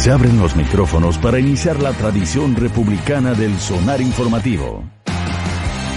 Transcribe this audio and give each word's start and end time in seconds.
Se 0.00 0.10
abren 0.10 0.38
los 0.38 0.56
micrófonos 0.56 1.18
para 1.18 1.38
iniciar 1.38 1.82
la 1.82 1.92
tradición 1.92 2.56
republicana 2.56 3.34
del 3.34 3.58
sonar 3.58 4.00
informativo. 4.00 4.82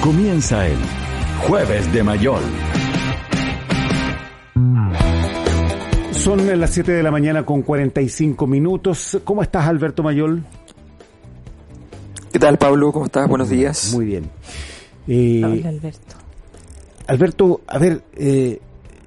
Comienza 0.01 0.67
el 0.67 0.77
Jueves 1.47 1.93
de 1.93 2.03
Mayol. 2.03 2.43
Son 6.11 6.59
las 6.59 6.69
7 6.71 6.91
de 6.91 7.01
la 7.01 7.11
mañana 7.11 7.45
con 7.45 7.61
45 7.61 8.45
minutos. 8.45 9.21
¿Cómo 9.23 9.41
estás, 9.41 9.67
Alberto 9.67 10.03
Mayol? 10.03 10.43
¿Qué 12.33 12.39
tal, 12.39 12.57
Pablo? 12.57 12.91
¿Cómo 12.91 13.05
estás? 13.05 13.25
Buenos 13.29 13.49
días. 13.49 13.93
Muy 13.93 14.03
bien. 14.03 14.29
Eh, 15.07 15.43
Hola, 15.45 15.69
Alberto. 15.69 16.15
Alberto, 17.07 17.61
a 17.67 17.77
ver, 17.77 18.03
eh, 18.17 18.59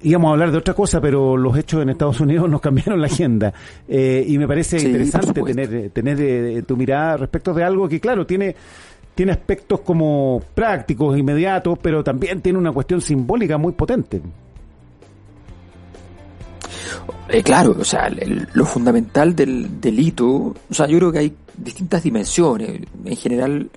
íbamos 0.03 0.29
a 0.29 0.31
hablar 0.33 0.51
de 0.51 0.57
otra 0.57 0.73
cosa, 0.73 0.99
pero 1.01 1.35
los 1.37 1.57
hechos 1.57 1.81
en 1.81 1.89
Estados 1.89 2.19
Unidos 2.19 2.49
nos 2.49 2.61
cambiaron 2.61 2.99
la 3.01 3.07
agenda. 3.07 3.53
Eh, 3.87 4.23
y 4.27 4.37
me 4.37 4.47
parece 4.47 4.79
Sí, 4.79 4.87
interesante 4.87 5.41
tener, 5.41 5.89
tener 5.91 6.19
eh, 6.21 6.61
tu 6.63 6.75
mirada 6.77 7.17
respecto 7.17 7.53
de 7.53 7.63
algo 7.63 7.87
que, 7.89 7.99
claro, 7.99 8.25
tiene, 8.25 8.55
tiene 9.15 9.31
aspectos 9.31 9.81
como 9.81 10.41
prácticos, 10.53 11.17
inmediatos, 11.17 11.77
pero 11.81 12.03
también 12.03 12.41
tiene 12.41 12.59
una 12.59 12.71
cuestión 12.71 13.01
simbólica 13.01 13.57
muy 13.57 13.73
potente. 13.73 14.21
Eh, 17.29 17.43
claro, 17.43 17.75
o 17.79 17.83
sea, 17.83 18.07
el- 18.07 18.47
lo 18.53 18.65
fundamental 18.65 19.35
del 19.35 19.81
delito, 19.81 20.25
o 20.69 20.73
sea, 20.73 20.87
yo 20.87 20.97
creo 20.97 21.11
que 21.11 21.19
hay 21.19 21.33
distintas 21.57 22.03
dimensiones. 22.03 22.81
En 23.03 23.15
general, 23.17 23.69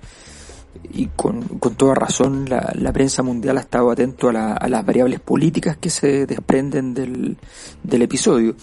y 0.93 1.07
con, 1.15 1.41
con 1.59 1.75
toda 1.75 1.95
razón, 1.95 2.45
la, 2.49 2.71
la 2.75 2.91
prensa 2.93 3.23
mundial 3.23 3.57
ha 3.57 3.61
estado 3.61 3.91
atento 3.91 4.29
a, 4.29 4.33
la- 4.33 4.53
a 4.53 4.67
las 4.67 4.85
variables 4.85 5.19
políticas 5.19 5.77
que 5.77 5.89
se 5.89 6.25
desprenden 6.25 6.93
del, 6.93 7.37
del 7.83 8.01
episodio. 8.01 8.55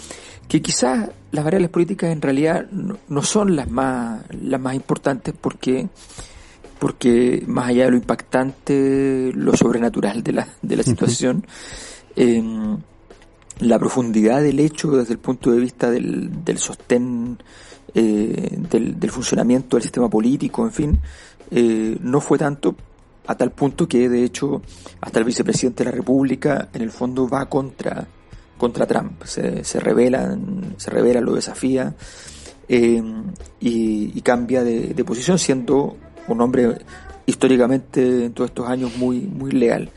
Que 0.47 0.63
quizás 0.63 1.11
las 1.31 1.45
variables 1.45 1.71
políticas 1.71 2.11
en 2.11 2.23
realidad 2.23 2.67
no, 2.71 2.97
no 3.09 3.23
son 3.23 3.55
las 3.55 3.71
más, 3.71 4.23
las 4.43 4.61
más 4.61 4.75
importantes 4.75 5.35
porque 5.39 5.89
porque 6.79 7.43
más 7.49 7.69
allá 7.71 7.87
de 7.87 7.91
lo 7.91 7.97
impactante, 7.97 9.33
lo 9.35 9.57
sobrenatural 9.57 10.23
de 10.23 10.33
la, 10.33 10.49
de 10.63 10.77
la 10.77 10.85
situación, 10.85 11.45
eh, 12.15 12.41
la 13.59 13.79
profundidad 13.81 14.41
del 14.43 14.61
hecho 14.61 14.93
desde 14.93 15.15
el 15.15 15.19
punto 15.19 15.51
de 15.51 15.59
vista 15.59 15.91
del, 15.91 16.45
del 16.45 16.59
sostén 16.59 17.37
eh, 17.95 18.57
del, 18.71 18.99
del 19.01 19.11
funcionamiento 19.11 19.77
del 19.77 19.83
sistema 19.83 20.09
político, 20.09 20.65
en 20.65 20.73
fin, 20.73 20.99
eh, 21.51 21.97
no 22.01 22.21
fue 22.21 22.39
tanto 22.39 22.75
a 23.27 23.35
tal 23.35 23.51
punto 23.53 23.87
que 23.87 24.09
de 24.09 24.25
hecho 24.25 24.63
hasta 25.01 25.19
el 25.19 25.25
vicepresidente 25.25 25.85
de 25.85 25.91
la 25.91 25.97
República 25.97 26.69
en 26.73 26.83
el 26.83 26.91
fondo 26.91 27.29
va 27.29 27.47
contra 27.47 28.07
contra 28.57 28.87
Trump, 28.87 29.23
se, 29.25 29.63
se 29.63 29.79
rebelan, 29.79 30.75
se 30.79 30.91
revela, 30.91 31.21
lo 31.21 31.35
desafía 31.35 31.95
eh, 32.69 33.03
y, 33.61 34.19
y 34.19 34.21
cambia 34.23 34.65
de, 34.65 34.95
de 34.95 35.05
posición 35.05 35.39
siendo 35.39 35.97
un 36.27 36.41
hombre 36.41 36.79
históricamente 37.25 38.25
en 38.25 38.33
todos 38.33 38.51
estos 38.51 38.69
años 38.69 38.97
muy 38.97 39.21
muy 39.21 39.53
leal. 39.53 39.91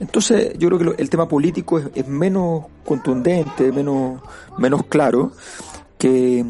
Entonces, 0.00 0.52
yo 0.58 0.68
creo 0.68 0.94
que 0.94 1.02
el 1.02 1.10
tema 1.10 1.26
político 1.26 1.78
es, 1.78 1.86
es 1.94 2.06
menos 2.06 2.66
contundente, 2.84 3.72
menos, 3.72 4.20
menos 4.56 4.84
claro 4.86 5.32
que, 5.98 6.44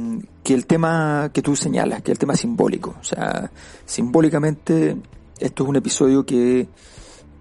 que 0.48 0.54
el 0.54 0.64
tema 0.64 1.30
que 1.34 1.42
tú 1.42 1.54
señalas, 1.54 2.00
que 2.00 2.10
el 2.10 2.18
tema 2.18 2.34
simbólico. 2.34 2.94
O 2.98 3.04
sea, 3.04 3.50
simbólicamente, 3.84 4.96
esto 5.38 5.62
es 5.62 5.68
un 5.68 5.76
episodio 5.76 6.24
que, 6.24 6.68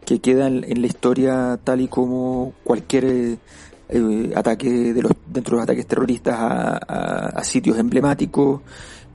que 0.06 0.20
queda 0.20 0.48
en, 0.48 0.82
la 0.82 0.88
historia 0.88 1.58
tal 1.64 1.80
y 1.80 1.88
como 1.88 2.52
cualquier 2.66 3.38
eh, 3.88 4.34
ataque 4.36 4.92
de 4.94 5.02
los, 5.02 5.14
dentro 5.26 5.52
de 5.56 5.60
los 5.62 5.64
ataques 5.64 5.88
terroristas 5.88 6.36
a, 6.38 6.78
a- 6.86 7.28
a 7.30 7.44
sitios 7.46 7.78
emblemáticos 7.80 8.60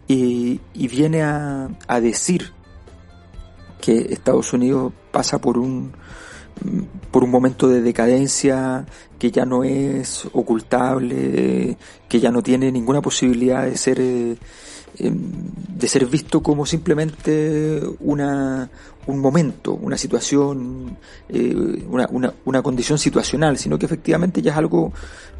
y, 0.09 0.59
y 0.73 0.89
viene 0.89 1.23
a, 1.23 1.69
a 1.87 2.01
decir 2.01 2.51
que 3.79 4.07
Estados 4.11 4.55
Unidos 4.55 4.91
pasa 5.11 5.39
por 5.39 5.59
un 5.59 5.93
por 7.11 7.25
un 7.25 7.31
momento 7.31 7.69
de 7.69 7.81
decadencia 7.81 8.87
que 9.19 9.31
ya 9.31 9.45
no 9.45 9.65
es 9.65 10.27
ocultable, 10.33 11.77
que 12.09 12.21
ya 12.21 12.31
no 12.31 12.43
tiene 12.43 12.73
ninguna 12.73 13.01
posibilidad 13.01 13.65
de 13.65 13.77
ser 13.77 14.01
eh, 14.01 14.37
em, 14.99 15.33
de 15.69 15.89
ser 15.89 16.07
visto 16.07 16.43
como 16.43 16.67
simplemente 16.67 17.81
una 18.01 18.71
un 19.07 19.19
momento, 19.19 19.75
una 19.75 19.99
situación, 19.99 20.97
eh, 21.29 21.85
una, 21.89 22.07
una, 22.11 22.33
una 22.45 22.63
condición 22.63 22.99
situacional, 22.99 23.59
sino 23.59 23.79
que 23.79 23.87
efectivamente 23.87 24.43
ya 24.43 24.53
es 24.53 24.57
algo 24.57 24.93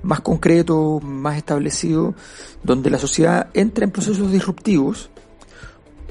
más 0.03 0.21
concreto, 0.21 1.01
más 1.01 1.37
establecido, 1.37 2.15
donde 2.63 2.91
la 2.91 2.99
sociedad 2.99 3.49
entra 3.55 3.85
en 3.85 3.93
procesos 3.93 4.33
disruptivos, 4.33 5.11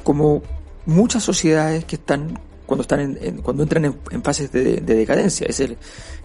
como 0.04 0.42
muchas 0.86 1.24
sociedades 1.24 1.86
que 1.86 1.96
están 1.98 2.40
cuando 2.72 2.82
están 2.84 3.00
en, 3.02 3.18
en- 3.22 3.42
cuando 3.42 3.64
entran 3.64 3.86
en, 3.86 3.96
en 4.12 4.24
fases 4.24 4.52
de, 4.52 4.78
de 4.82 4.96
decadencia. 4.96 5.46
Es 5.48 5.59
el- 5.59 5.78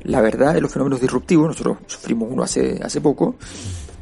la 0.05 0.21
verdad 0.21 0.55
de 0.55 0.61
los 0.61 0.73
fenómenos 0.73 1.01
disruptivos. 1.01 1.49
Nosotros 1.49 1.79
sufrimos 1.87 2.29
uno 2.31 2.43
hace 2.43 2.81
hace 2.83 3.01
poco. 3.01 3.35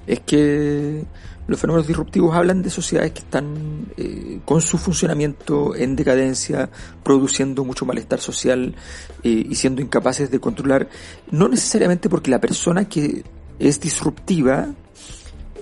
Es 0.07 0.21
que 0.21 1.03
los 1.47 1.59
fenómenos 1.61 1.87
disruptivos 1.87 2.35
hablan 2.35 2.63
de 2.63 2.71
sociedades 2.71 3.13
que 3.13 3.21
están 3.21 3.87
eh, 3.97 4.41
con 4.45 4.61
su 4.63 4.79
funcionamiento 4.79 5.75
en 5.75 5.95
decadencia, 5.97 6.71
produciendo 7.03 7.65
mucho 7.65 7.85
malestar 7.87 8.21
social 8.21 8.75
eh, 9.23 9.47
y 9.51 9.55
siendo 9.55 9.83
incapaces 9.83 10.31
de 10.31 10.41
controlar, 10.41 10.89
no 11.31 11.49
necesariamente 11.49 12.09
porque 12.09 12.31
la 12.31 12.41
persona 12.41 12.87
que 12.89 13.25
es 13.59 13.81
disruptiva 13.81 14.69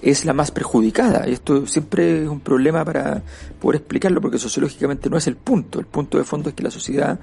es 0.02 0.24
la 0.24 0.32
más 0.32 0.50
perjudicada. 0.50 1.28
Y 1.28 1.32
esto 1.32 1.66
siempre 1.66 2.24
es 2.24 2.28
un 2.28 2.40
problema 2.40 2.84
para 2.84 3.22
poder 3.60 3.80
explicarlo 3.80 4.20
porque 4.20 4.38
sociológicamente 4.38 5.08
no 5.08 5.16
es 5.16 5.26
el 5.28 5.36
punto. 5.36 5.78
El 5.80 5.86
punto 5.86 6.18
de 6.18 6.24
fondo 6.24 6.48
es 6.48 6.54
que 6.54 6.62
la 6.64 6.70
sociedad 6.70 7.18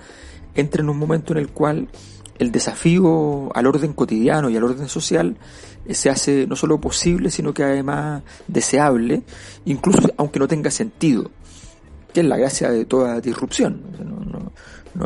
entra 0.56 0.82
en 0.82 0.90
un 0.90 0.98
momento 0.98 1.34
en 1.34 1.40
el 1.40 1.50
cual 1.50 1.90
el 2.40 2.52
desafío 2.52 3.54
al 3.54 3.68
orden 3.68 3.92
cotidiano 3.94 4.50
y 4.50 4.56
al 4.56 4.64
orden 4.64 4.88
social 4.88 5.36
eh, 5.86 5.94
se 5.94 6.10
hace 6.10 6.48
no 6.48 6.56
solo 6.56 6.80
posible, 6.80 7.30
sino 7.32 7.54
que 7.54 7.64
además 7.64 8.24
deseable, 8.48 9.24
incluso 9.66 10.02
aunque 10.18 10.40
no 10.40 10.48
tenga 10.48 10.72
sentido, 10.72 11.30
que 12.14 12.22
es 12.22 12.26
la 12.26 12.38
gracia 12.38 12.72
de 12.72 12.86
toda 12.86 13.20
disrupción. 13.20 13.82
No- 14.00 14.26
no- 14.32 14.52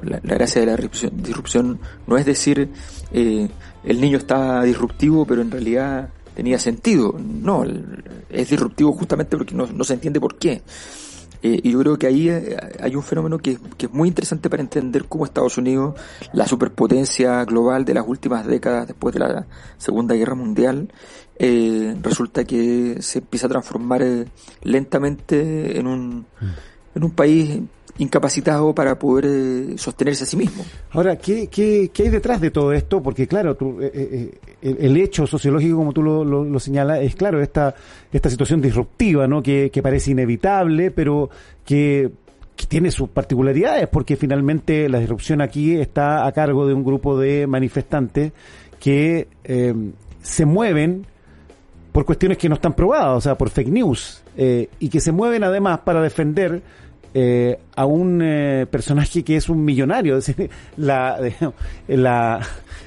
la, 0.03 0.19
gracia 0.21 0.61
de 0.61 0.67
la 0.67 0.75
disrupción, 0.75 1.11
disrupción 1.21 1.79
no 2.07 2.17
es 2.17 2.25
decir 2.25 2.69
eh, 3.11 3.49
el 3.83 3.99
niño 4.01 4.17
está 4.17 4.63
disruptivo, 4.63 5.25
pero 5.25 5.41
en 5.41 5.51
realidad 5.51 6.09
tenía 6.33 6.59
sentido. 6.59 7.15
No, 7.19 7.63
es 8.29 8.49
disruptivo 8.49 8.93
justamente 8.93 9.37
porque 9.37 9.55
no, 9.55 9.67
no 9.67 9.83
se 9.83 9.93
entiende 9.93 10.19
por 10.19 10.37
qué. 10.37 10.61
Eh, 11.45 11.59
y 11.61 11.71
yo 11.71 11.79
creo 11.79 11.97
que 11.97 12.07
ahí 12.07 12.29
eh, 12.29 12.57
hay 12.79 12.95
un 12.95 13.03
fenómeno 13.03 13.37
que, 13.37 13.57
que 13.77 13.87
es 13.87 13.91
muy 13.91 14.07
interesante 14.07 14.49
para 14.49 14.63
entender 14.63 15.05
cómo 15.09 15.25
Estados 15.25 15.57
Unidos, 15.57 15.99
la 16.31 16.47
superpotencia 16.47 17.43
global 17.43 17.83
de 17.83 17.95
las 17.95 18.07
últimas 18.07 18.47
décadas 18.47 18.87
después 18.87 19.13
de 19.13 19.19
la 19.19 19.45
Segunda 19.77 20.15
Guerra 20.15 20.35
Mundial, 20.35 20.87
eh, 21.35 21.97
resulta 22.01 22.43
que 22.43 23.01
se 23.01 23.19
empieza 23.19 23.47
a 23.47 23.49
transformar 23.49 24.03
eh, 24.03 24.25
lentamente 24.61 25.79
en 25.79 25.87
un, 25.87 26.25
en 26.95 27.03
un 27.03 27.11
país 27.11 27.59
incapacitado 27.97 28.73
para 28.73 28.97
poder 28.97 29.25
eh, 29.27 29.77
sostenerse 29.77 30.23
a 30.23 30.27
sí 30.27 30.37
mismo. 30.37 30.65
Ahora, 30.91 31.17
¿qué, 31.17 31.47
qué, 31.47 31.91
qué 31.93 32.03
hay 32.03 32.09
detrás 32.09 32.41
de 32.41 32.49
todo 32.49 32.73
esto? 32.73 33.03
Porque, 33.03 33.27
claro, 33.27 33.55
eh, 33.81 34.31
eh, 34.61 34.75
el, 34.79 34.97
hecho 34.97 35.27
sociológico, 35.27 35.77
como 35.77 35.93
tú 35.93 36.01
lo, 36.01 36.23
lo, 36.23 36.43
lo 36.43 36.59
señalas, 36.59 37.01
es, 37.01 37.15
claro, 37.15 37.41
esta, 37.41 37.75
esta 38.11 38.29
situación 38.29 38.61
disruptiva, 38.61 39.27
¿no? 39.27 39.43
Que, 39.43 39.69
que 39.71 39.83
parece 39.83 40.11
inevitable, 40.11 40.89
pero 40.89 41.29
que, 41.63 42.09
que 42.55 42.65
tiene 42.65 42.89
sus 42.89 43.09
particularidades, 43.09 43.87
porque 43.89 44.15
finalmente 44.15 44.89
la 44.89 44.99
disrupción 44.99 45.41
aquí 45.41 45.75
está 45.75 46.25
a 46.25 46.31
cargo 46.31 46.65
de 46.65 46.73
un 46.73 46.83
grupo 46.83 47.17
de 47.17 47.45
manifestantes 47.45 48.31
que 48.79 49.27
se 50.21 50.45
mueven 50.45 51.05
por 51.91 52.05
cuestiones 52.05 52.37
que 52.37 52.49
no 52.49 52.55
están 52.55 52.73
probadas, 52.73 53.17
o 53.17 53.21
sea, 53.21 53.35
por 53.35 53.49
fake 53.49 53.69
news, 53.69 54.21
y 54.35 54.89
que 54.89 54.99
se 54.99 55.13
mueven 55.13 55.43
además 55.43 55.79
para 55.79 56.01
defender 56.01 56.61
eh, 57.13 57.59
a 57.75 57.85
un 57.85 58.21
eh, 58.21 58.65
personaje 58.69 59.23
que 59.23 59.35
es 59.35 59.49
un 59.49 59.63
millonario, 59.63 60.17
es 60.17 60.27
decir, 60.27 60.49
la, 60.77 61.19
la, 61.87 62.41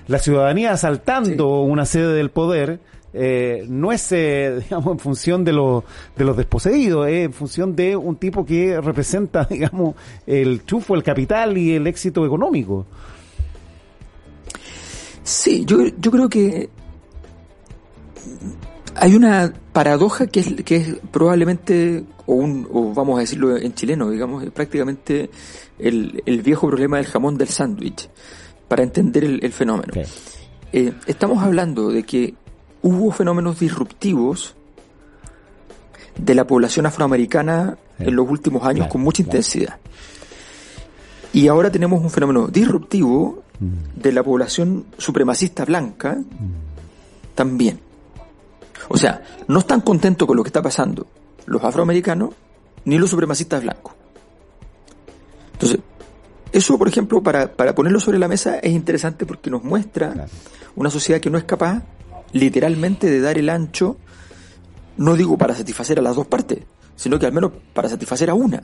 la 0.09 0.19
ciudadanía 0.19 0.73
asaltando 0.73 1.63
una 1.63 1.85
sede 1.85 2.15
del 2.15 2.31
poder 2.31 2.81
eh, 3.19 3.65
no 3.71 3.93
es, 3.93 4.13
eh, 4.13 4.61
digamos, 4.63 4.93
en 4.93 4.99
función 4.99 5.43
de, 5.43 5.53
los 5.53 5.85
de 6.17 6.25
los 6.25 6.37
desposeídos, 6.37 7.09
es 7.09 7.25
en 7.25 7.33
función 7.33 7.75
de 7.75 7.97
un 7.97 8.17
tipo 8.17 8.45
que 8.45 8.79
representa, 8.79 9.45
digamos, 9.51 9.95
el 10.27 10.67
chufo, 10.67 10.95
el 10.95 11.03
capital 11.03 11.57
y 11.57 11.73
el 11.73 11.87
éxito 11.87 12.27
económico. 12.27 12.85
Sí, 15.23 15.65
yo, 15.65 15.79
yo 15.99 16.11
creo 16.11 16.29
que 16.29 16.69
hay 18.95 19.15
una 19.15 19.53
paradoja 19.73 20.27
que 20.27 20.41
es, 20.41 20.55
que 20.63 20.77
es 20.77 20.95
probablemente, 21.11 22.05
o, 22.27 22.35
un, 22.35 22.69
o 22.71 22.93
vamos 22.93 23.17
a 23.17 23.21
decirlo 23.21 23.57
en 23.57 23.75
chileno, 23.75 24.11
digamos, 24.11 24.43
es 24.43 24.51
prácticamente 24.51 25.31
el, 25.79 26.23
el 26.27 26.43
viejo 26.43 26.69
problema 26.69 26.97
del 26.99 27.07
jamón 27.07 27.39
del 27.39 27.49
sándwich, 27.49 28.09
para 28.69 28.83
entender 28.83 29.25
el, 29.25 29.45
el 29.45 29.53
fenómeno. 29.53 29.91
Okay. 29.91 30.05
Eh, 30.73 30.93
estamos 31.07 31.43
hablando 31.43 31.91
de 31.91 32.03
que 32.03 32.35
hubo 32.83 33.11
fenómenos 33.13 33.61
disruptivos 33.61 34.55
de 36.19 36.35
la 36.35 36.47
población 36.47 36.87
afroamericana 36.87 37.79
en 37.99 38.17
los 38.17 38.29
últimos 38.29 38.65
años 38.65 38.89
con 38.89 39.01
mucha 39.01 39.23
intensidad. 39.23 39.79
Y 41.33 41.49
ahora 41.49 41.71
tenemos 41.71 42.03
un 42.03 42.11
fenómeno 42.11 42.49
disruptivo 42.49 43.43
mm. 43.61 44.01
de 44.01 44.13
la 44.13 44.23
población 44.23 44.87
supremacista 44.99 45.65
blanca 45.65 46.15
mm. 46.15 47.35
también. 47.35 47.81
O 48.89 48.97
sea, 48.97 49.23
no 49.49 49.59
están 49.59 49.81
contentos 49.81 50.27
con 50.27 50.37
lo 50.37 50.43
que 50.43 50.49
está 50.49 50.63
pasando 50.63 51.07
los 51.47 51.63
afroamericanos 51.65 52.31
ni 52.85 52.99
los 52.99 53.11
supremacistas 53.11 53.63
blancos. 53.63 53.95
Entonces, 55.53 55.81
eso, 56.53 56.79
por 56.79 56.89
ejemplo, 56.89 57.23
para, 57.23 57.53
para 57.53 57.75
ponerlo 57.75 58.01
sobre 58.01 58.19
la 58.19 58.29
mesa 58.29 58.59
es 58.59 58.73
interesante 58.73 59.27
porque 59.27 59.51
nos 59.51 59.65
muestra 59.65 60.27
una 60.75 60.91
sociedad 60.91 61.21
que 61.21 61.31
no 61.31 61.39
es 61.39 61.45
capaz 61.45 61.83
literalmente 62.33 63.09
de 63.09 63.21
dar 63.21 63.39
el 63.39 63.49
ancho, 63.49 63.97
no 64.97 65.15
digo 65.17 65.37
para 65.39 65.55
satisfacer 65.55 65.99
a 65.99 66.03
las 66.03 66.17
dos 66.17 66.27
partes, 66.27 66.61
sino 66.95 67.19
que 67.19 67.27
al 67.27 67.33
menos 67.33 67.53
para 67.73 67.89
satisfacer 67.89 68.31
a 68.31 68.35
una. 68.35 68.63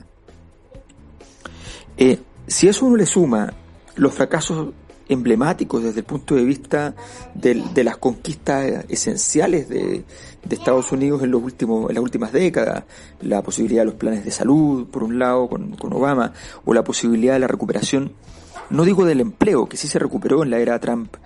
Eh, 1.96 2.20
si 2.46 2.68
eso 2.68 2.86
uno 2.86 2.96
le 2.96 3.06
suma 3.06 3.52
los 3.96 4.14
fracasos 4.14 4.72
emblemáticos 5.12 5.82
desde 5.82 6.00
el 6.00 6.06
punto 6.06 6.34
de 6.34 6.44
vista 6.44 6.94
de, 7.34 7.84
las 7.84 7.96
conquistas 7.96 8.84
esenciales 8.88 9.68
de, 9.68 10.04
Estados 10.50 10.92
Unidos 10.92 11.22
en 11.22 11.30
los 11.30 11.42
últimos 11.42 11.88
en 11.88 11.94
las 11.94 12.02
últimas 12.02 12.30
décadas 12.32 12.84
la 13.22 13.42
posibilidad 13.42 13.82
de 13.82 13.86
los 13.86 13.94
planes 13.94 14.24
de 14.24 14.30
salud 14.30 14.86
por 14.88 15.02
un 15.02 15.18
lado 15.18 15.48
con, 15.48 15.74
Obama 15.92 16.32
o 16.64 16.74
la 16.74 16.84
posibilidad 16.84 17.34
de 17.34 17.38
la 17.38 17.46
recuperación 17.46 18.12
no 18.70 18.84
digo 18.84 19.04
del 19.04 19.20
empleo, 19.20 19.68
que 19.68 19.76
sí 19.76 19.86
se 19.86 19.98
recuperó 19.98 20.42
en 20.42 20.50
la 20.50 20.58
era 20.58 20.78
Trump 20.78 21.16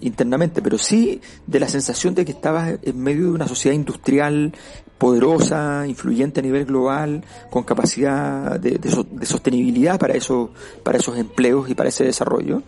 internamente, 0.00 0.62
pero 0.62 0.78
sí 0.78 1.20
de 1.46 1.60
la 1.60 1.68
sensación 1.68 2.14
de 2.14 2.24
que 2.24 2.32
estaba 2.32 2.70
en 2.70 3.00
medio 3.00 3.24
de 3.24 3.32
una 3.32 3.46
sociedad 3.46 3.74
industrial 3.74 4.54
poderosa, 4.98 5.86
influyente 5.86 6.40
a 6.40 6.42
nivel 6.42 6.64
global, 6.66 7.24
con 7.50 7.62
capacidad 7.62 8.58
de, 8.58 8.80
sostenibilidad 9.22 9.98
para, 9.98 10.14
eso, 10.14 10.50
para 10.82 10.98
esos 10.98 11.16
empleos 11.16 11.70
y 11.70 11.74
para 11.74 11.88
ese 11.88 12.04
desarrollo. 12.04 12.62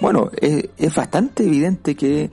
Bueno, 0.00 0.30
es, 0.40 0.94
bastante 0.94 1.44
evidente 1.44 1.94
que, 1.94 2.30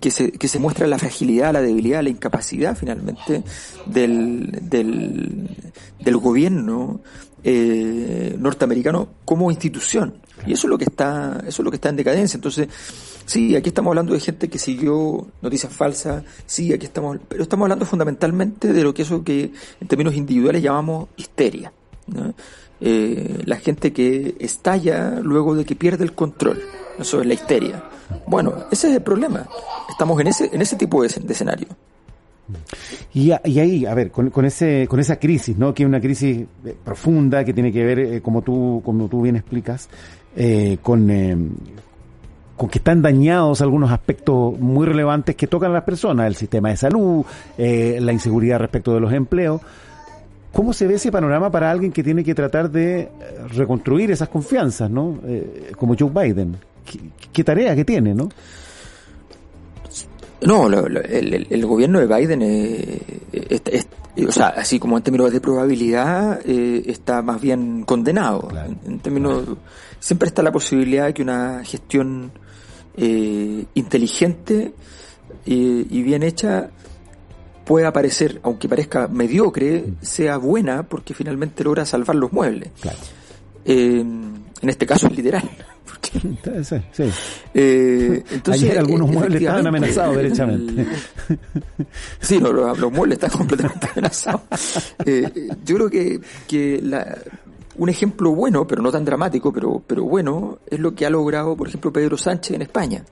que, 0.00 0.10
se, 0.10 0.32
que 0.32 0.48
se 0.48 0.58
muestra 0.58 0.86
la 0.86 0.98
fragilidad, 0.98 1.52
la 1.52 1.62
debilidad, 1.62 2.02
la 2.02 2.08
incapacidad 2.08 2.76
finalmente 2.76 3.42
del, 3.86 4.58
del, 4.62 5.48
del 6.00 6.16
gobierno 6.16 7.00
eh, 7.44 8.36
norteamericano 8.38 9.08
como 9.24 9.50
institución. 9.50 10.14
Y 10.46 10.52
eso 10.52 10.66
es 10.66 10.70
lo 10.70 10.78
que 10.78 10.84
está, 10.84 11.42
eso 11.46 11.62
es 11.62 11.64
lo 11.64 11.70
que 11.70 11.76
está 11.76 11.88
en 11.88 11.96
decadencia. 11.96 12.36
Entonces, 12.36 12.68
sí, 13.26 13.56
aquí 13.56 13.68
estamos 13.68 13.90
hablando 13.90 14.14
de 14.14 14.20
gente 14.20 14.48
que 14.48 14.58
siguió 14.58 15.26
noticias 15.40 15.72
falsas, 15.72 16.24
sí, 16.46 16.72
aquí 16.72 16.86
estamos, 16.86 17.18
pero 17.28 17.42
estamos 17.42 17.64
hablando 17.64 17.84
fundamentalmente 17.84 18.72
de 18.72 18.82
lo 18.82 18.94
que 18.94 19.02
eso 19.02 19.22
que 19.22 19.52
en 19.80 19.88
términos 19.88 20.14
individuales 20.14 20.62
llamamos 20.62 21.08
histeria. 21.16 21.72
Eh, 22.80 23.42
la 23.44 23.56
gente 23.56 23.92
que 23.92 24.34
estalla 24.40 25.20
luego 25.20 25.54
de 25.54 25.64
que 25.64 25.76
pierde 25.76 26.04
el 26.04 26.14
control. 26.14 26.60
Eso 26.98 27.20
es 27.20 27.26
la 27.26 27.34
histeria. 27.34 27.82
Bueno, 28.26 28.54
ese 28.70 28.88
es 28.88 28.96
el 28.96 29.02
problema. 29.02 29.46
Estamos 29.88 30.20
en 30.20 30.26
ese, 30.28 30.50
en 30.52 30.62
ese 30.62 30.76
tipo 30.76 31.02
de, 31.02 31.08
escenario. 31.08 31.68
Y, 33.14 33.30
ahí, 33.30 33.86
a 33.86 33.94
ver, 33.94 34.10
con, 34.10 34.44
ese, 34.44 34.86
con 34.88 35.00
esa 35.00 35.16
crisis, 35.16 35.56
¿no? 35.56 35.72
Que 35.72 35.84
es 35.84 35.88
una 35.88 36.00
crisis 36.00 36.44
eh, 36.64 36.76
profunda 36.84 37.44
que 37.44 37.54
tiene 37.54 37.72
que 37.72 37.84
ver, 37.84 37.98
eh, 37.98 38.20
como 38.20 38.42
tú, 38.42 38.82
como 38.84 39.08
tú 39.08 39.22
bien 39.22 39.36
explicas, 39.36 39.88
eh, 40.34 40.78
con, 40.82 41.10
eh, 41.10 41.36
con 42.56 42.68
que 42.68 42.78
están 42.78 43.02
dañados 43.02 43.60
algunos 43.60 43.90
aspectos 43.90 44.58
muy 44.58 44.86
relevantes 44.86 45.36
que 45.36 45.46
tocan 45.46 45.72
a 45.72 45.74
las 45.74 45.84
personas, 45.84 46.26
el 46.26 46.36
sistema 46.36 46.70
de 46.70 46.76
salud, 46.76 47.24
eh, 47.58 47.98
la 48.00 48.12
inseguridad 48.12 48.58
respecto 48.58 48.94
de 48.94 49.00
los 49.00 49.12
empleos. 49.12 49.60
¿Cómo 50.52 50.72
se 50.72 50.86
ve 50.86 50.94
ese 50.94 51.10
panorama 51.10 51.50
para 51.50 51.70
alguien 51.70 51.92
que 51.92 52.02
tiene 52.02 52.22
que 52.22 52.34
tratar 52.34 52.70
de 52.70 53.08
reconstruir 53.54 54.10
esas 54.10 54.28
confianzas, 54.28 54.90
¿no? 54.90 55.18
como 55.76 55.96
Joe 55.98 56.10
Biden. 56.10 56.56
¿Qué, 57.32 57.44
tarea 57.44 57.74
que 57.74 57.84
tiene, 57.84 58.14
no? 58.14 58.28
No, 60.42 60.66
el, 60.66 61.66
gobierno 61.66 62.00
de 62.00 62.06
Biden 62.06 62.42
es, 62.42 63.86
o 64.28 64.32
sea, 64.32 64.48
así 64.48 64.78
como 64.78 64.98
en 64.98 65.02
términos 65.02 65.32
de 65.32 65.40
probabilidad, 65.40 66.40
eh, 66.44 66.82
está 66.86 67.22
más 67.22 67.40
bien 67.40 67.84
condenado. 67.84 68.48
En, 68.84 68.98
términos, 68.98 69.44
siempre 69.98 70.28
está 70.28 70.42
la 70.42 70.52
posibilidad 70.52 71.06
de 71.06 71.14
que 71.14 71.22
una 71.22 71.64
gestión 71.64 72.30
eh, 72.96 73.64
inteligente 73.74 74.74
eh, 75.46 75.86
y 75.88 76.02
bien 76.02 76.22
hecha 76.22 76.70
pueda 77.64 77.92
parecer, 77.92 78.40
aunque 78.42 78.68
parezca 78.68 79.08
mediocre, 79.08 79.82
mm. 79.82 80.04
sea 80.04 80.36
buena 80.36 80.82
porque 80.84 81.14
finalmente 81.14 81.64
logra 81.64 81.84
salvar 81.84 82.16
los 82.16 82.32
muebles. 82.32 82.70
en 83.64 84.42
este 84.60 84.86
caso 84.86 85.06
es 85.06 85.16
literal. 85.16 85.48
Sí, 86.92 87.04
Eh, 87.54 88.22
entonces, 88.30 88.64
Ayer 88.64 88.78
algunos 88.78 89.08
muebles 89.10 89.40
estaban 89.40 89.66
amenazados 89.66 90.16
derechamente. 90.16 90.86
sí, 92.20 92.38
los, 92.38 92.92
muebles 92.92 93.16
están 93.16 93.30
completamente 93.30 93.88
amenazados. 93.92 94.42
Eh, 95.04 95.48
yo 95.64 95.76
creo 95.76 95.90
que, 95.90 96.20
que 96.46 96.80
la, 96.82 97.16
un 97.76 97.88
ejemplo 97.88 98.34
bueno, 98.34 98.66
pero 98.66 98.82
no 98.82 98.90
tan 98.90 99.04
dramático, 99.04 99.52
pero, 99.52 99.82
pero 99.86 100.04
bueno, 100.04 100.58
es 100.66 100.78
lo 100.78 100.94
que 100.94 101.06
ha 101.06 101.10
logrado, 101.10 101.56
por 101.56 101.68
ejemplo, 101.68 101.92
Pedro 101.92 102.18
Sánchez 102.18 102.56
en 102.56 102.62
España. 102.62 103.04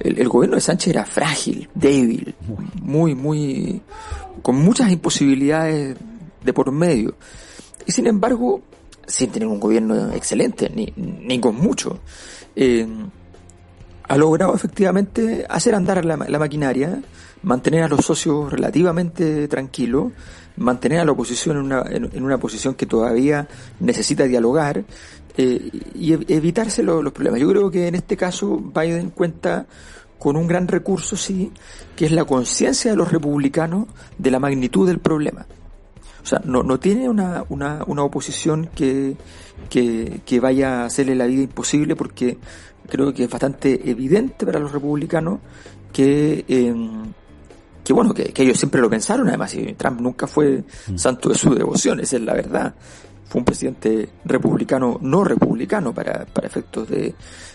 El, 0.00 0.28
gobierno 0.28 0.56
de 0.56 0.62
Sánchez 0.62 0.88
era 0.88 1.04
frágil, 1.04 1.68
débil, 1.74 2.34
muy, 2.82 3.14
muy, 3.14 3.82
con 4.42 4.56
muchas 4.56 4.90
imposibilidades 4.90 5.96
de 6.42 6.52
por 6.52 6.72
medio. 6.72 7.14
Y 7.86 7.92
sin 7.92 8.06
embargo, 8.06 8.62
sin 9.06 9.30
tener 9.30 9.46
un 9.46 9.60
gobierno 9.60 10.12
excelente, 10.12 10.70
ni, 10.70 10.92
ni 10.96 11.38
con 11.38 11.54
mucho, 11.56 12.00
eh, 12.56 12.86
ha 14.10 14.16
logrado 14.16 14.54
efectivamente 14.56 15.46
hacer 15.48 15.72
andar 15.72 16.04
la, 16.04 16.16
maquinaria, 16.16 17.00
mantener 17.44 17.84
a 17.84 17.88
los 17.88 18.04
socios 18.04 18.50
relativamente 18.50 19.46
tranquilos, 19.46 20.10
mantener 20.56 20.98
a 20.98 21.04
la 21.04 21.12
oposición 21.12 21.58
en 21.58 21.62
una, 21.62 21.84
en, 21.88 22.24
una 22.24 22.38
posición 22.38 22.74
que 22.74 22.86
todavía 22.86 23.46
necesita 23.78 24.24
dialogar 24.24 24.82
eh, 25.42 25.70
y 25.94 26.12
evitarse 26.12 26.82
los 26.82 27.12
problemas. 27.12 27.40
Yo 27.40 27.48
creo 27.48 27.70
que 27.70 27.88
en 27.88 27.94
este 27.94 28.14
caso 28.14 28.58
Biden 28.58 29.08
cuenta 29.08 29.66
con 30.18 30.36
un 30.36 30.46
gran 30.46 30.68
recurso, 30.68 31.16
sí, 31.16 31.50
que 31.96 32.04
es 32.04 32.12
la 32.12 32.26
conciencia 32.26 32.90
de 32.90 32.96
los 32.98 33.10
republicanos 33.10 33.86
de 34.18 34.30
la 34.30 34.38
magnitud 34.38 34.86
del 34.86 34.98
problema. 34.98 35.46
O 36.22 36.26
sea, 36.26 36.42
no, 36.44 36.62
no 36.62 36.78
tiene 36.78 37.08
una, 37.08 37.44
una, 37.48 37.82
una 37.86 38.02
oposición 38.02 38.68
que, 38.74 39.16
que, 39.70 40.20
que 40.26 40.40
vaya 40.40 40.82
a 40.82 40.84
hacerle 40.84 41.14
la 41.14 41.24
vida 41.24 41.44
imposible 41.44 41.96
porque 41.96 42.36
creo 42.86 43.14
que 43.14 43.24
es 43.24 43.30
bastante 43.30 43.90
evidente 43.90 44.44
para 44.44 44.58
los 44.58 44.72
republicanos 44.72 45.38
que, 45.90 46.44
eh, 46.46 46.74
que 47.82 47.92
bueno, 47.94 48.12
que, 48.12 48.30
ellos 48.36 48.58
siempre 48.58 48.82
lo 48.82 48.90
pensaron, 48.90 49.26
además, 49.28 49.54
y 49.54 49.72
Trump 49.72 50.02
nunca 50.02 50.26
fue 50.26 50.64
mm. 50.88 50.98
santo 50.98 51.30
de 51.30 51.34
su 51.34 51.54
devoción, 51.54 52.00
esa 52.00 52.16
es 52.16 52.22
la 52.22 52.34
verdad. 52.34 52.74
Fue 53.30 53.38
un 53.38 53.44
presidente 53.44 54.08
republicano, 54.24 54.98
no 55.00 55.22
republicano 55.22 55.94
para, 55.94 56.26
para 56.26 56.48
efectos 56.48 56.88
de, 56.88 57.14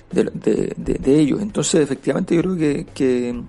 de, 0.10 0.74
de, 0.78 1.20
ellos. 1.20 1.42
Entonces, 1.42 1.82
efectivamente, 1.82 2.34
yo 2.34 2.42
creo 2.42 2.56
que, 2.56 2.86
que, 2.94 3.44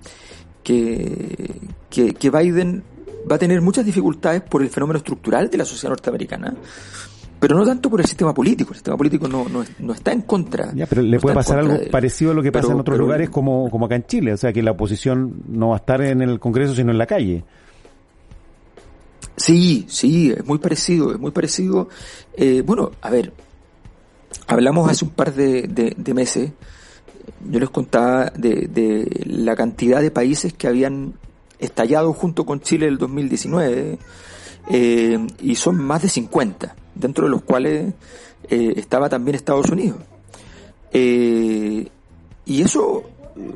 que, 1.89 2.15
que 2.15 2.31
Biden 2.31 2.83
va 3.31 3.37
a 3.37 3.39
tener 3.39 3.61
muchas 3.63 3.87
dificultades 3.87 4.43
por 4.43 4.61
el 4.61 4.71
fenómeno 4.71 4.99
estructural 4.99 5.49
de 5.49 5.59
la 5.59 5.65
sociedad 5.65 5.91
norteamericana, 5.91 6.53
pero 7.39 7.57
no 7.57 7.65
tanto 7.65 7.89
por 7.89 8.01
el 8.01 8.07
sistema 8.07 8.35
político. 8.35 8.71
El 8.71 8.77
sistema 8.79 8.97
político 8.97 9.29
no, 9.29 9.47
no, 9.79 9.93
está 9.93 10.11
en 10.11 10.23
contra. 10.23 10.73
Ya, 10.75 10.87
pero 10.87 11.03
le 11.03 11.21
puede 11.21 11.37
pasar 11.37 11.61
algo 11.61 11.79
parecido 11.93 12.33
a 12.33 12.35
lo 12.35 12.43
que 12.43 12.51
pasa 12.51 12.73
en 12.73 12.81
otros 12.81 12.99
lugares 12.99 13.31
como, 13.31 13.71
como 13.71 13.87
acá 13.87 13.95
en 13.95 14.05
Chile, 14.07 14.33
o 14.33 14.37
sea 14.37 14.53
que 14.53 14.65
la 14.65 14.73
oposición 14.73 15.43
no 15.49 15.69
va 15.69 15.77
a 15.77 15.79
estar 15.79 16.01
en 16.03 16.23
el 16.23 16.41
Congreso 16.41 16.75
sino 16.75 16.91
en 16.91 16.99
la 16.99 17.07
calle. 17.07 17.45
Sí, 19.37 19.87
sí, 19.89 20.33
es 20.37 20.45
muy 20.45 20.59
parecido, 20.59 21.13
es 21.13 21.19
muy 21.19 21.31
parecido. 21.31 21.89
Eh, 22.35 22.63
bueno, 22.65 22.93
a 23.01 23.11
ver, 23.11 23.33
hablamos 24.47 24.91
hace 24.91 25.05
un 25.05 25.11
par 25.11 25.35
de, 25.35 25.95
meses, 26.15 26.53
yo 27.51 27.61
les 27.61 27.71
contaba 27.71 28.33
de, 28.37 28.69
de 28.69 29.23
la 29.27 29.55
cantidad 29.55 30.01
de 30.01 30.11
países 30.11 30.53
que 30.53 30.67
habían 30.67 31.15
estallado 31.59 32.13
junto 32.13 32.45
con 32.45 32.61
Chile 32.61 32.87
el 32.87 32.99
2019 32.99 33.99
eh, 34.69 35.27
y 35.41 35.55
son 35.55 35.79
más 35.79 36.03
de 36.03 36.09
50, 36.09 36.75
dentro 36.95 37.25
de 37.25 37.31
los 37.31 37.43
cuales 37.43 37.95
eh, 38.49 38.75
estaba 38.77 39.09
también 39.09 39.37
Estados 39.37 39.71
Unidos. 39.71 39.99
Eh, 40.93 41.89
y 42.45 42.63
eso 42.63 43.05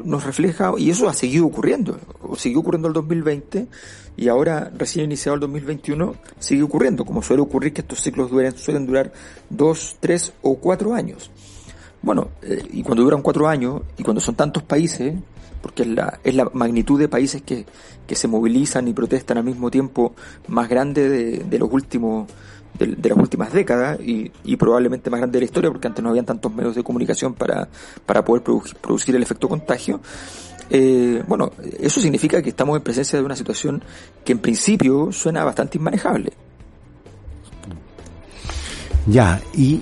nos 0.05 0.25
refleja, 0.25 0.73
y 0.77 0.91
eso 0.91 1.09
ha 1.09 1.15
seguido 1.15 1.47
ocurriendo, 1.47 1.99
siguió 2.37 2.61
ocurriendo 2.61 2.89
el 2.89 2.95
2020 2.95 3.67
y 4.17 4.29
ahora 4.29 4.71
recién 4.77 5.07
iniciado 5.07 5.35
el 5.35 5.41
2021 5.41 6.15
sigue 6.39 6.63
ocurriendo, 6.63 7.05
como 7.05 7.23
suele 7.23 7.43
ocurrir 7.43 7.73
que 7.73 7.81
estos 7.81 8.01
ciclos 8.01 8.31
suelen 8.57 8.87
durar 8.87 9.13
dos, 9.49 9.97
tres 10.01 10.33
o 10.43 10.57
cuatro 10.57 10.95
años. 10.95 11.31
Bueno, 12.03 12.29
y 12.73 12.83
cuando 12.83 13.03
duran 13.03 13.23
cuatro 13.23 13.49
años 13.49 13.83
y 13.97 14.03
cuando 14.03 14.21
son 14.21 14.35
tantos 14.35 14.63
países, 14.63 15.15
porque 15.63 15.83
es 15.83 15.89
la, 15.89 16.19
es 16.25 16.35
la 16.35 16.51
magnitud 16.53 16.99
de 16.99 17.09
países 17.09 17.43
que, 17.43 17.67
que 18.07 18.15
se 18.15 18.29
movilizan 18.29 18.89
y 18.89 18.93
protestan 18.93 19.39
al 19.39 19.45
mismo 19.45 19.71
tiempo 19.71 20.15
más 20.49 20.69
grande 20.69 21.09
de, 21.09 21.39
de 21.39 21.59
los 21.59 21.71
últimos 21.71 22.29
de, 22.87 23.09
las 23.09 23.19
últimas 23.19 23.53
décadas 23.53 24.01
y, 24.01 24.31
y, 24.45 24.57
probablemente 24.57 25.11
más 25.11 25.21
grande 25.21 25.37
de 25.37 25.41
la 25.41 25.45
historia 25.45 25.71
porque 25.71 25.87
antes 25.87 26.03
no 26.03 26.11
habían 26.11 26.25
tantos 26.25 26.53
medios 26.53 26.75
de 26.75 26.83
comunicación 26.83 27.35
para, 27.35 27.69
para 28.07 28.25
poder 28.25 28.43
producir, 28.43 29.15
el 29.15 29.23
efecto 29.23 29.49
contagio. 29.49 30.01
Eh, 30.71 31.23
bueno, 31.27 31.51
eso 31.81 32.01
significa 32.01 32.41
que 32.43 32.51
estamos 32.51 32.77
en 32.77 32.83
presencia 32.83 33.19
de 33.19 33.25
una 33.25 33.37
situación 33.37 33.83
que 34.25 34.33
en 34.33 34.39
principio 34.39 35.13
suena 35.13 35.45
bastante 35.45 35.79
inmanejable. 35.79 36.33
Ya, 39.07 39.41
y 39.55 39.81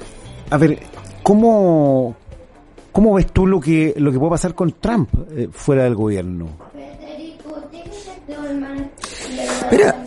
a 0.51 0.57
ver, 0.57 0.79
¿cómo, 1.23 2.17
cómo 2.93 3.15
ves 3.15 3.31
tú 3.33 3.47
lo 3.47 3.61
que, 3.61 3.95
lo 3.97 4.11
que 4.11 4.19
puede 4.19 4.31
pasar 4.31 4.55
con 4.55 4.73
Trump 4.73 5.11
eh, 5.31 5.49
fuera 5.53 5.85
del 5.85 5.95
gobierno? 5.95 6.49
Mira, 9.71 10.07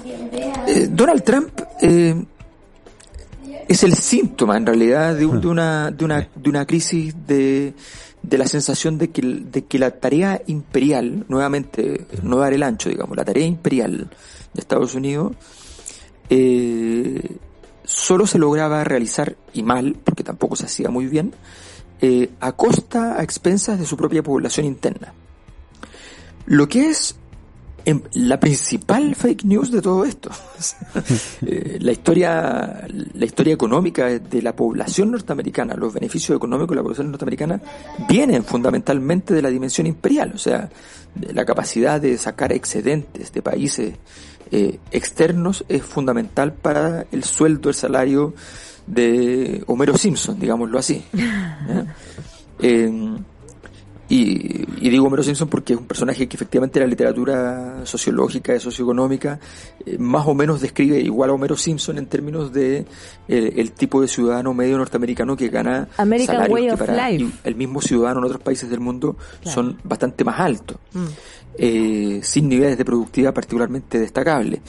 eh, 0.68 0.88
Donald 0.90 1.24
Trump 1.24 1.62
eh, 1.82 2.16
es 3.72 3.84
el 3.84 3.96
síntoma 3.96 4.58
en 4.58 4.66
realidad 4.66 5.14
de, 5.16 5.20
de, 5.20 5.26
una, 5.26 5.92
de, 5.92 6.06
una, 6.06 6.30
de 6.36 6.50
una 6.50 6.66
crisis 6.66 7.16
de, 7.26 7.74
de 8.22 8.38
la 8.38 8.46
sensación 8.46 8.98
de 8.98 9.12
que, 9.12 9.22
de 9.22 9.66
que 9.66 9.80
la 9.80 9.92
tarea 9.92 10.42
imperial, 10.48 11.26
nuevamente, 11.30 12.06
no 12.22 12.38
dar 12.38 12.54
el 12.54 12.64
ancho, 12.64 12.90
digamos, 12.90 13.16
la 13.16 13.26
tarea 13.26 13.46
imperial 13.46 14.10
de 14.54 14.60
Estados 14.60 14.94
Unidos, 14.94 15.34
eh, 16.30 17.38
solo 17.84 18.28
se 18.28 18.38
lograba 18.38 18.84
realizar, 18.84 19.38
y 19.54 19.64
mal, 19.64 19.98
porque 20.04 20.24
tampoco 20.24 20.56
se 20.56 20.66
hacía 20.66 20.90
muy 20.90 21.08
bien, 21.08 21.34
eh, 22.02 22.30
a 22.40 22.52
costa, 22.54 23.20
a 23.20 23.24
expensas 23.24 23.80
de 23.80 23.86
su 23.86 23.96
propia 23.96 24.22
población 24.22 24.66
interna. 24.66 25.14
Lo 26.46 26.68
que 26.68 26.90
es 26.90 27.16
la 28.14 28.40
principal 28.40 29.16
fake 29.16 29.46
news 29.46 29.72
de 29.72 29.82
todo 29.82 30.06
esto. 30.06 30.30
Eh, 31.44 31.80
la 31.82 31.92
historia, 31.92 32.86
la 33.14 33.26
historia 33.26 33.54
económica 33.54 34.08
de 34.08 34.42
la 34.44 34.56
población 34.56 35.12
norteamericana, 35.12 35.74
los 35.76 35.92
beneficios 35.92 36.36
económicos 36.36 36.70
de 36.70 36.76
la 36.76 36.84
población 36.84 37.10
norteamericana 37.10 37.60
vienen 38.08 38.44
fundamentalmente 38.44 39.34
de 39.34 39.42
la 39.42 39.50
dimensión 39.50 39.88
imperial, 39.88 40.32
o 40.36 40.38
sea, 40.38 40.70
de 41.16 41.34
la 41.34 41.44
capacidad 41.44 42.00
de 42.00 42.18
sacar 42.18 42.54
excedentes 42.54 43.34
de 43.34 43.42
países 43.42 43.94
eh, 44.52 44.80
externos 44.92 45.64
es 45.70 45.82
fundamental 45.82 46.54
para 46.54 47.06
el 47.12 47.24
sueldo, 47.24 47.70
el 47.70 47.76
salario 47.76 48.34
de 48.86 49.64
Homero 49.68 49.98
Simpson, 49.98 50.40
digámoslo 50.40 50.78
así. 50.78 51.04
Y, 54.12 54.90
digo 54.90 55.08
Homero 55.08 55.24
Simpson 55.24 55.48
porque 55.48 55.72
es 55.72 55.80
un 55.80 55.86
personaje 55.86 56.28
que 56.28 56.36
efectivamente 56.36 56.82
la 56.82 56.86
literatura 56.86 57.86
sociológica, 57.86 58.60
socioeconómica, 58.60 59.40
eh, 59.86 59.98
más 59.98 60.28
o 60.28 60.34
menos 60.34 60.60
describe 60.60 61.00
igual 61.00 61.30
a 61.30 61.34
Homero 61.34 61.56
Simpson 61.56 61.98
en 61.98 62.08
términos 62.08 62.52
de 62.52 62.86
eh, 63.30 63.54
el 63.56 63.72
tipo 63.72 64.02
de 64.02 64.10
ciudadano 64.10 64.54
medio 64.54 64.78
norteamericano 64.78 65.38
que 65.38 65.48
gana 65.48 65.88
American 65.96 66.36
salarios 66.36 66.78
que 66.78 66.86
para 66.86 67.08
el 67.08 67.56
mismo 67.56 67.82
ciudadano 67.82 68.20
en 68.20 68.26
otros 68.26 68.42
países 68.42 68.70
del 68.70 68.82
mundo 68.82 69.16
son 69.46 69.78
bastante 69.86 70.26
más 70.26 70.42
altos, 70.42 70.76
mm. 70.92 71.06
eh, 71.58 72.20
sin 72.22 72.50
niveles 72.50 72.78
de 72.78 72.84
productividad 72.84 73.34
particularmente 73.34 73.98
destacables. 73.98 74.60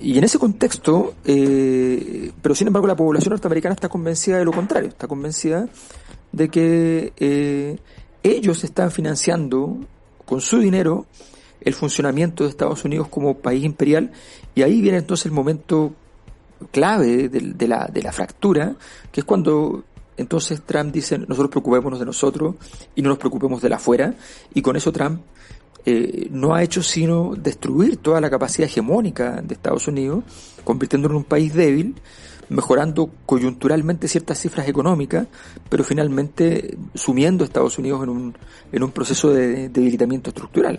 y 0.00 0.18
en 0.18 0.22
ese 0.22 0.38
contexto, 0.38 1.14
pero 1.24 2.54
sin 2.54 2.68
embargo 2.68 2.86
la 2.86 2.94
población 2.94 3.30
norteamericana 3.30 3.74
está 3.74 3.88
convencida 3.88 4.38
de 4.38 4.44
lo 4.44 4.52
contrario, 4.52 4.90
está 4.90 5.08
convencida 5.08 5.68
de 6.30 6.48
que 6.48 7.80
ellos 8.30 8.64
están 8.64 8.90
financiando 8.90 9.78
con 10.24 10.40
su 10.40 10.58
dinero 10.58 11.06
el 11.60 11.74
funcionamiento 11.74 12.44
de 12.44 12.50
Estados 12.50 12.84
Unidos 12.84 13.08
como 13.08 13.38
país 13.38 13.64
imperial 13.64 14.12
y 14.54 14.62
ahí 14.62 14.80
viene 14.80 14.98
entonces 14.98 15.26
el 15.26 15.32
momento 15.32 15.92
clave 16.70 17.28
de, 17.28 17.68
la, 17.68 17.86
de 17.92 18.02
la 18.02 18.12
fractura, 18.12 18.76
que 19.12 19.20
es 19.20 19.24
cuando 19.24 19.84
entonces 20.16 20.62
Trump 20.62 20.92
dice 20.92 21.18
nosotros 21.18 21.50
preocupémonos 21.50 21.98
de 21.98 22.06
nosotros 22.06 22.54
y 22.94 23.02
no 23.02 23.10
nos 23.10 23.18
preocupemos 23.18 23.60
de 23.60 23.68
la 23.68 23.76
afuera 23.76 24.14
y 24.54 24.62
con 24.62 24.76
eso 24.76 24.92
Trump 24.92 25.20
eh, 25.86 26.28
no 26.30 26.54
ha 26.54 26.62
hecho 26.62 26.82
sino 26.82 27.34
destruir 27.36 27.96
toda 27.98 28.20
la 28.20 28.28
capacidad 28.28 28.68
hegemónica 28.68 29.40
de 29.40 29.54
Estados 29.54 29.88
Unidos, 29.88 30.24
convirtiéndolo 30.64 31.14
en 31.14 31.18
un 31.18 31.24
país 31.24 31.54
débil 31.54 31.94
mejorando 32.48 33.10
coyunturalmente 33.24 34.08
ciertas 34.08 34.38
cifras 34.38 34.68
económicas, 34.68 35.26
pero 35.68 35.84
finalmente 35.84 36.76
sumiendo 36.94 37.44
a 37.44 37.46
Estados 37.46 37.78
Unidos 37.78 38.02
en 38.04 38.08
un, 38.08 38.34
en 38.72 38.82
un 38.82 38.90
proceso 38.90 39.32
de, 39.32 39.68
debilitamiento 39.68 40.30
estructural. 40.30 40.78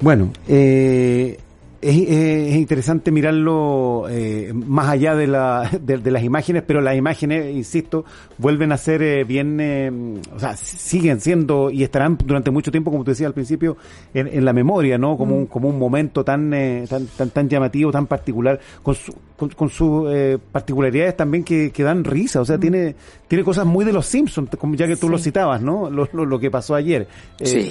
Bueno, 0.00 0.30
eh, 0.46 1.38
es, 1.80 2.56
interesante 2.56 3.10
mirarlo 3.10 4.06
eh, 4.08 4.52
más 4.52 4.88
allá 4.88 5.14
de, 5.14 5.26
la, 5.26 5.70
de, 5.80 6.10
las 6.10 6.22
imágenes, 6.22 6.64
pero 6.66 6.80
las 6.80 6.96
imágenes, 6.96 7.54
insisto, 7.54 8.04
vuelven 8.38 8.72
a 8.72 8.76
ser 8.76 9.02
eh, 9.02 9.24
bien, 9.24 9.58
eh, 9.60 9.90
o 10.34 10.38
sea, 10.38 10.56
siguen 10.56 11.20
siendo 11.20 11.70
y 11.70 11.84
estarán 11.84 12.18
durante 12.24 12.50
mucho 12.50 12.70
tiempo, 12.70 12.90
como 12.90 13.04
te 13.04 13.12
decía 13.12 13.26
al 13.26 13.34
principio, 13.34 13.76
en, 14.12 14.44
la 14.44 14.52
memoria, 14.52 14.98
¿no? 14.98 15.16
Como 15.16 15.36
un, 15.36 15.42
mm. 15.42 15.46
como 15.46 15.68
un 15.68 15.78
momento 15.78 16.24
tan, 16.24 16.50
tan, 16.88 17.06
tan, 17.06 17.30
tan 17.30 17.48
llamativo, 17.48 17.92
tan 17.92 18.06
particular, 18.06 18.58
con, 18.82 18.94
su, 18.94 19.14
con, 19.36 19.68
sus 19.68 20.08
particularidades 20.50 21.16
también 21.16 21.44
que, 21.44 21.70
que, 21.70 21.82
dan 21.82 22.04
risa, 22.04 22.40
o 22.40 22.44
sea, 22.44 22.56
mm. 22.56 22.60
tiene, 22.60 22.94
tiene 23.28 23.44
cosas 23.44 23.66
muy 23.66 23.84
de 23.84 23.92
los 23.92 24.06
Simpsons, 24.06 24.50
como 24.58 24.74
ya 24.74 24.86
que 24.86 24.96
tú 24.96 25.08
lo 25.08 25.18
citabas, 25.18 25.62
¿no? 25.62 25.90
Lo, 25.90 26.08
lo, 26.12 26.38
que 26.38 26.50
pasó 26.50 26.74
ayer. 26.74 27.08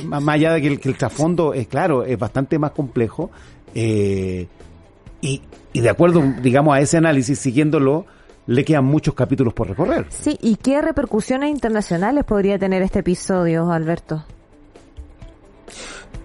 Más 0.05 0.27
allá 0.27 0.53
de 0.53 0.61
que 0.61 0.67
el, 0.67 0.79
que 0.79 0.89
el 0.89 0.97
trasfondo 0.97 1.53
es 1.53 1.67
claro, 1.67 2.03
es 2.03 2.17
bastante 2.17 2.59
más 2.59 2.71
complejo. 2.71 3.31
Eh, 3.75 4.47
y, 5.21 5.41
de 5.73 5.89
acuerdo, 5.89 6.23
digamos, 6.41 6.75
a 6.75 6.81
ese 6.81 6.97
análisis, 6.97 7.37
siguiéndolo, 7.39 8.05
le 8.47 8.63
quedan 8.65 8.85
muchos 8.85 9.13
capítulos 9.13 9.53
por 9.53 9.67
recorrer. 9.67 10.07
Sí, 10.09 10.37
¿y 10.41 10.55
qué 10.55 10.81
repercusiones 10.81 11.51
internacionales 11.51 12.23
podría 12.23 12.57
tener 12.57 12.81
este 12.81 12.99
episodio, 12.99 13.71
Alberto? 13.71 14.25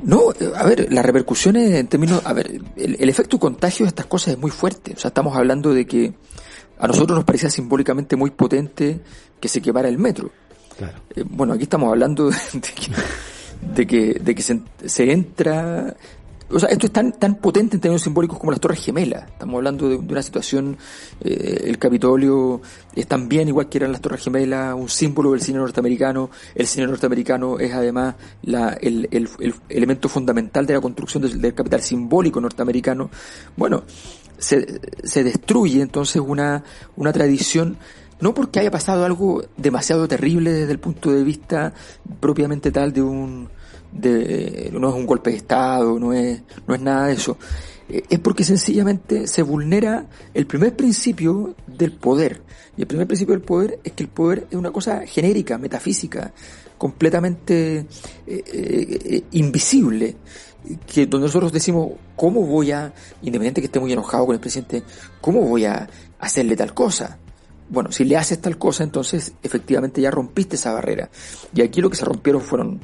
No, 0.02 0.32
a 0.56 0.66
ver, 0.66 0.92
las 0.92 1.04
repercusiones 1.04 1.72
en 1.72 1.86
términos, 1.86 2.22
a 2.24 2.32
ver, 2.32 2.60
el, 2.76 3.08
efecto 3.08 3.38
contagio 3.38 3.84
de 3.84 3.88
estas 3.88 4.06
cosas 4.06 4.34
es 4.34 4.40
muy 4.40 4.50
fuerte. 4.50 4.94
O 4.96 4.98
sea, 4.98 5.08
estamos 5.08 5.36
hablando 5.36 5.72
de 5.74 5.86
que 5.86 6.12
a 6.78 6.86
nosotros 6.86 7.16
nos 7.16 7.24
parecía 7.24 7.50
simbólicamente 7.50 8.16
muy 8.16 8.30
potente 8.30 9.00
que 9.38 9.48
se 9.48 9.60
quemara 9.60 9.88
el 9.88 9.98
metro. 9.98 10.30
Claro. 10.76 10.98
Eh, 11.14 11.24
bueno, 11.28 11.52
aquí 11.52 11.64
estamos 11.64 11.90
hablando 11.90 12.30
de, 13.74 13.86
que, 13.86 14.14
de 14.20 14.34
que, 14.34 14.42
se 14.42 15.12
entra 15.12 15.94
o 16.52 16.58
sea, 16.58 16.68
esto 16.68 16.86
es 16.86 16.92
tan, 16.92 17.12
tan 17.12 17.36
potente 17.36 17.76
en 17.76 17.80
términos 17.80 18.02
simbólicos 18.02 18.38
como 18.38 18.52
las 18.52 18.60
Torres 18.60 18.84
Gemelas. 18.84 19.28
Estamos 19.28 19.56
hablando 19.56 19.88
de, 19.88 19.96
una 19.96 20.22
situación, 20.22 20.76
eh, 21.20 21.64
el 21.66 21.78
Capitolio 21.78 22.60
es 22.94 23.06
también, 23.06 23.48
igual 23.48 23.68
que 23.68 23.78
eran 23.78 23.92
las 23.92 24.00
Torres 24.00 24.22
Gemelas, 24.22 24.74
un 24.74 24.88
símbolo 24.88 25.32
del 25.32 25.40
cine 25.40 25.58
norteamericano. 25.58 26.30
El 26.54 26.66
cine 26.66 26.86
norteamericano 26.86 27.58
es 27.58 27.72
además 27.72 28.14
la, 28.42 28.70
el, 28.80 29.08
el, 29.10 29.28
elemento 29.68 30.08
fundamental 30.08 30.66
de 30.66 30.74
la 30.74 30.80
construcción 30.80 31.22
del, 31.22 31.54
capital 31.54 31.80
simbólico 31.80 32.40
norteamericano. 32.40 33.10
Bueno, 33.56 33.84
se, 34.38 34.80
se 35.04 35.24
destruye 35.24 35.80
entonces 35.80 36.20
una, 36.20 36.62
una 36.96 37.12
tradición 37.12 37.78
no 38.20 38.34
porque 38.34 38.60
haya 38.60 38.70
pasado 38.70 39.04
algo 39.04 39.42
demasiado 39.56 40.06
terrible 40.06 40.52
desde 40.52 40.72
el 40.72 40.78
punto 40.78 41.10
de 41.10 41.24
vista 41.24 41.72
propiamente 42.20 42.70
tal 42.70 42.92
de 42.92 43.02
un 43.02 43.48
de, 43.92 44.70
no 44.72 44.88
es 44.88 44.94
un 44.94 45.06
golpe 45.06 45.30
de 45.30 45.36
Estado, 45.36 45.98
no 45.98 46.12
es, 46.12 46.42
no 46.66 46.74
es 46.74 46.80
nada 46.80 47.06
de 47.06 47.14
eso. 47.14 47.36
Eh, 47.88 48.02
es 48.08 48.18
porque 48.20 48.44
sencillamente 48.44 49.26
se 49.26 49.42
vulnera 49.42 50.06
el 50.34 50.46
primer 50.46 50.74
principio 50.74 51.54
del 51.66 51.92
poder. 51.92 52.42
Y 52.76 52.82
el 52.82 52.86
primer 52.86 53.06
principio 53.06 53.34
del 53.34 53.44
poder 53.44 53.78
es 53.84 53.92
que 53.92 54.02
el 54.02 54.08
poder 54.08 54.46
es 54.50 54.56
una 54.56 54.70
cosa 54.70 55.06
genérica, 55.06 55.58
metafísica, 55.58 56.32
completamente 56.78 57.86
eh, 58.26 58.44
eh, 58.46 59.24
invisible. 59.32 60.16
Que 60.86 61.06
donde 61.06 61.26
nosotros 61.26 61.52
decimos, 61.52 61.92
¿cómo 62.16 62.46
voy 62.46 62.70
a, 62.70 62.94
independiente 63.20 63.60
que 63.60 63.66
esté 63.66 63.80
muy 63.80 63.92
enojado 63.92 64.26
con 64.26 64.34
el 64.34 64.40
presidente, 64.40 64.84
cómo 65.20 65.42
voy 65.42 65.64
a 65.64 65.88
hacerle 66.20 66.56
tal 66.56 66.72
cosa? 66.72 67.18
Bueno, 67.68 67.90
si 67.90 68.04
le 68.04 68.16
haces 68.16 68.40
tal 68.40 68.58
cosa, 68.58 68.84
entonces 68.84 69.32
efectivamente 69.42 70.00
ya 70.00 70.10
rompiste 70.10 70.56
esa 70.56 70.72
barrera. 70.72 71.10
Y 71.52 71.62
aquí 71.62 71.80
lo 71.80 71.90
que 71.90 71.96
se 71.96 72.04
rompieron 72.04 72.40
fueron 72.40 72.80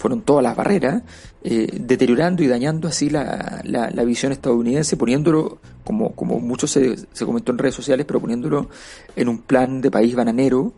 fueron 0.00 0.22
todas 0.22 0.42
las 0.42 0.56
barreras, 0.56 1.02
eh, 1.44 1.68
deteriorando 1.78 2.42
y 2.42 2.46
dañando 2.46 2.88
así 2.88 3.10
la, 3.10 3.60
la, 3.64 4.04
visión 4.04 4.32
estadounidense, 4.32 4.96
poniéndolo, 4.96 5.58
como, 5.84 6.12
como 6.12 6.40
mucho 6.40 6.66
se, 6.66 6.96
se, 7.12 7.26
comentó 7.26 7.52
en 7.52 7.58
redes 7.58 7.74
sociales, 7.74 8.06
pero 8.06 8.18
poniéndolo 8.18 8.70
en 9.14 9.28
un 9.28 9.38
plan 9.42 9.82
de 9.82 9.90
país 9.90 10.14
bananero, 10.16 10.72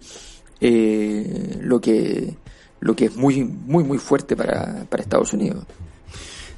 eh, 0.60 1.56
lo 1.60 1.80
que 1.80 2.34
lo 2.80 2.96
que 2.96 3.04
es 3.04 3.16
muy 3.16 3.44
muy 3.44 3.84
muy 3.84 3.98
fuerte 3.98 4.34
para, 4.34 4.86
para 4.88 5.04
Estados 5.04 5.32
Unidos. 5.32 5.64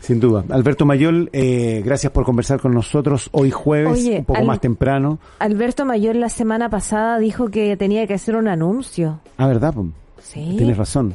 Sin 0.00 0.21
duda. 0.21 0.42
Alberto 0.49 0.87
Mayol, 0.87 1.28
eh, 1.35 1.83
gracias 1.85 2.12
por 2.12 2.25
conversar 2.25 2.61
con 2.61 2.73
nosotros 2.73 3.28
hoy 3.33 3.50
jueves, 3.50 4.06
un 4.06 4.25
poco 4.25 4.42
más 4.44 4.61
temprano. 4.61 5.18
Alberto 5.38 5.85
Mayol 5.85 6.18
la 6.18 6.30
semana 6.30 6.71
pasada 6.71 7.18
dijo 7.18 7.49
que 7.49 7.76
tenía 7.76 8.06
que 8.06 8.14
hacer 8.14 8.37
un 8.37 8.49
anuncio. 8.49 9.21
Ah, 9.37 9.47
¿verdad? 9.47 9.75
Sí. 10.23 10.54
Tienes 10.56 10.78
razón. 10.78 11.14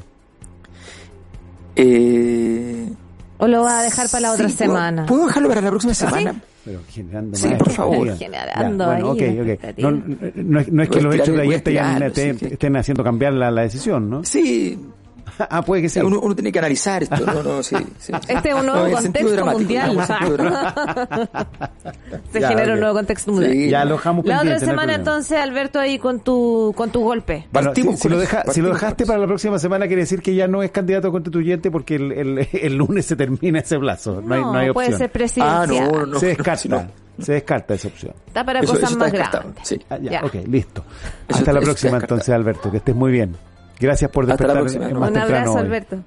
Eh, 1.81 2.89
¿O 3.37 3.47
lo 3.47 3.63
va 3.63 3.79
a 3.79 3.83
dejar 3.83 4.09
para 4.09 4.19
la 4.21 4.31
otra 4.33 4.49
sí, 4.49 4.55
¿puedo- 4.57 4.71
semana? 4.73 5.05
¿Puedo 5.05 5.25
dejarlo 5.27 5.49
para 5.49 5.61
la 5.61 5.69
próxima 5.69 5.93
semana? 5.93 6.35
Pero 6.65 6.81
generando 6.89 7.37
Sí, 7.37 7.47
más 7.47 7.57
por 7.57 7.71
favor. 7.71 8.17
Generando 8.17 8.85
Ya, 8.85 8.91
ahí 8.95 9.01
bueno, 9.01 9.11
ok, 9.11 9.41
ok. 9.41 9.47
expectativa. 9.47 9.91
No, 9.91 10.03
no, 10.35 10.59
es, 10.59 10.71
no 10.71 10.83
es 10.83 10.89
que 10.89 11.01
los 11.01 11.15
hechos 11.15 11.35
de 11.35 11.41
ayer 11.41 11.61
te 11.61 12.33
sí, 12.37 12.45
estén 12.51 12.75
haciendo 12.75 13.03
cambiar 13.03 13.33
la, 13.33 13.49
la 13.49 13.61
decisión, 13.61 14.09
¿no? 14.09 14.23
Sí, 14.25 14.77
ah, 15.49 15.61
puede 15.61 15.81
que 15.83 15.89
sí. 15.89 15.99
uno, 15.99 16.19
uno 16.19 16.35
tiene 16.35 16.51
que 16.51 16.59
analizar 16.59 17.03
esto. 17.03 17.15
No, 17.25 17.41
no, 17.43 17.63
sí, 17.63 17.75
sí. 17.99 18.13
Este 18.27 18.49
es 18.49 18.55
un 18.55 18.65
nuevo 18.65 18.87
No, 18.89 18.95
contexto 18.97 19.45
mundial. 19.45 19.97
Se 22.31 22.39
Ya, 22.39 22.49
genera 22.49 22.73
un 22.73 22.79
nuevo 22.79 22.95
contexto 22.95 23.31
mundial. 23.31 23.69
Ya 23.69 23.85
La 23.85 23.95
otra 23.95 24.59
semana 24.59 24.95
entonces, 24.95 25.37
Alberto, 25.39 25.79
ahí 25.79 25.99
con 25.99 26.19
tu, 26.21 26.73
con 26.75 26.89
tu 26.91 27.01
golpe. 27.01 27.47
Bueno, 27.51 27.69
si, 27.73 27.81
Partimos 27.81 27.95
si 27.99 28.01
con 28.03 28.11
lo 28.11 28.19
deja- 28.19 28.43
si 28.51 28.61
lo 28.61 28.69
dejaste 28.69 29.05
para 29.05 29.19
la 29.19 29.27
próxima 29.27 29.59
semana, 29.59 29.87
quiere 29.87 30.01
decir 30.03 30.21
que 30.21 30.33
ya 30.35 30.47
no 30.47 30.63
es 30.63 30.71
candidato 30.71 31.11
constituyente 31.11 31.71
porque 31.71 31.95
el, 31.95 32.11
el, 32.11 32.47
el 32.51 32.75
lunes 32.75 33.05
se 33.05 33.15
termina 33.15 33.59
ese 33.59 33.77
plazo. 33.79 34.21
No, 34.23 34.35
hay, 34.35 34.41
no 34.41 34.53
hay 34.53 34.69
opción. 34.69 34.73
puede 34.73 34.97
ser 34.97 35.11
presidencial. 35.11 35.61
Ah, 35.61 35.91
no, 35.91 36.05
no. 36.05 36.19
se 36.19 36.27
descarta. 36.27 36.87
Se 37.19 37.33
descarta 37.33 37.73
esa 37.73 37.89
opción. 37.89 38.13
Está 38.27 38.45
para 38.45 38.59
Eso- 38.61 38.73
cosas 38.73 38.91
eso 38.91 39.03
está 39.03 39.19
más 39.19 39.31
grandes. 39.33 39.67
sí. 39.67 39.77
Ah, 39.89 39.97
ya, 40.01 40.11
Ya. 40.11 40.25
ok, 40.25 40.35
listo. 40.47 40.83
Eso 41.27 41.39
Hasta 41.39 41.51
la 41.53 41.59
próxima 41.59 41.97
entonces, 41.97 42.29
Alberto. 42.29 42.71
Que 42.71 42.77
estés 42.77 42.95
muy 42.95 43.11
bien. 43.11 43.35
Gracias 43.79 44.11
por 44.11 44.29
Hasta 44.29 44.47
la 44.47 44.53
despertar 44.53 44.61
próxima, 44.61 44.85
hermano. 44.85 44.99
más 44.99 45.09
Un 45.09 45.13
temprano 45.15 45.37
abrazo, 45.37 45.53
hoy. 45.57 45.65
Alberto. 45.65 45.97